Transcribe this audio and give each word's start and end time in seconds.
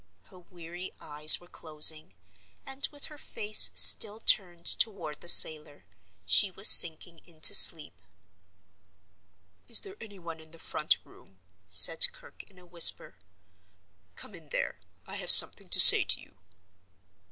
Her 0.31 0.39
weary 0.39 0.89
eyes 0.99 1.39
were 1.39 1.45
closing; 1.45 2.15
and, 2.65 2.87
with 2.91 3.05
her 3.05 3.19
face 3.19 3.69
still 3.75 4.19
turned 4.19 4.65
toward 4.79 5.21
the 5.21 5.27
sailor, 5.27 5.85
she 6.25 6.49
was 6.49 6.67
sinking 6.67 7.19
into 7.23 7.53
sleep. 7.53 7.93
"Is 9.67 9.81
there 9.81 9.97
any 10.01 10.17
one 10.17 10.39
in 10.39 10.49
the 10.49 10.57
front 10.57 10.97
room?" 11.05 11.37
said 11.67 12.11
Kirke, 12.13 12.41
in 12.49 12.57
a 12.57 12.65
whisper. 12.65 13.19
"Come 14.15 14.33
in 14.33 14.49
there; 14.49 14.79
I 15.05 15.17
have 15.17 15.29
something 15.29 15.67
to 15.67 15.79
say 15.79 16.03
to 16.03 16.19
you." 16.19 16.39